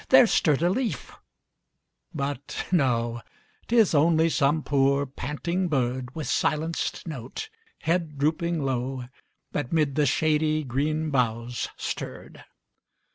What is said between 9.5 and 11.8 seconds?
That 'mid the shady green boughs